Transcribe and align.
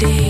day. 0.00 0.29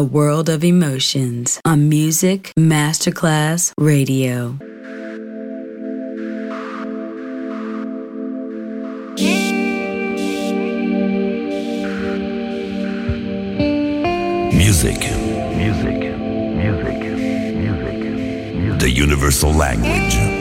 A 0.00 0.02
world 0.02 0.48
of 0.48 0.64
emotions 0.64 1.60
on 1.62 1.86
Music 1.86 2.54
Masterclass 2.58 3.74
Radio. 3.76 4.56
Music, 14.56 15.00
music, 15.54 16.00
music, 16.56 17.00
music, 17.52 17.98
Music. 18.56 18.78
The 18.78 18.90
universal 18.90 19.52
language. 19.52 20.39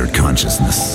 Your 0.00 0.08
consciousness. 0.14 0.94